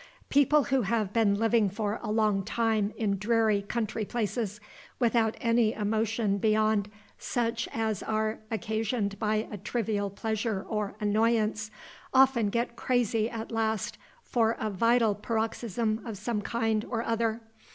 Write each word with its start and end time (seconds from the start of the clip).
People 0.29 0.63
who 0.63 0.81
have 0.81 1.13
been 1.13 1.37
living 1.37 1.69
for 1.69 1.99
a 2.01 2.09
long 2.11 2.43
time 2.43 2.91
in 2.97 3.19
dreary 3.19 3.61
country 3.61 4.03
places, 4.03 4.59
without 4.97 5.37
any 5.39 5.73
emotion 5.73 6.39
beyond 6.39 6.89
such 7.19 7.67
as 7.71 8.01
are 8.01 8.39
occasioned 8.49 9.19
by 9.19 9.47
a 9.51 9.57
trivial 9.59 10.09
pleasure 10.09 10.65
or 10.67 10.95
annoyance, 10.99 11.69
often 12.15 12.49
get 12.49 12.75
crazy 12.75 13.29
at 13.29 13.51
last 13.51 13.99
for 14.23 14.57
a 14.59 14.71
vital 14.71 15.13
paroxysm 15.13 16.03
of 16.03 16.17
some 16.17 16.41
kind 16.41 16.83
or 16.89 17.03
other. 17.03 17.39